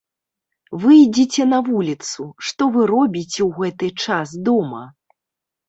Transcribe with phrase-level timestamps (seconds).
[0.85, 4.83] Выйдзіце на вуліцу, што вы робіце ў гэты час дома?